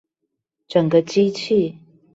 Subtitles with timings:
[0.67, 1.77] 整個機器